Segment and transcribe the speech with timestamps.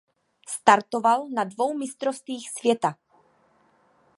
[0.47, 2.95] Startoval na dvou mistrovstvích světa.